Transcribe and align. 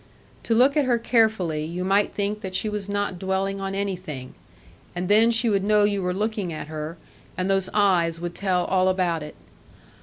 To 0.45 0.55
look 0.55 0.75
at 0.75 0.85
her 0.85 0.97
carefully, 0.97 1.63
you 1.63 1.83
might 1.85 2.15
think 2.15 2.41
that 2.41 2.55
she 2.55 2.67
was 2.67 2.89
not 2.89 3.19
dwelling 3.19 3.61
on 3.61 3.75
anything; 3.75 4.33
and 4.95 5.07
then 5.09 5.29
she 5.29 5.47
would 5.47 5.63
know 5.63 5.83
you 5.83 6.01
were 6.01 6.11
looking 6.11 6.51
at 6.51 6.69
her, 6.69 6.97
and 7.37 7.47
those 7.47 7.69
eyes 7.71 8.19
would 8.19 8.33
tell 8.33 8.65
all 8.65 8.87
about 8.87 9.21
it. 9.21 9.35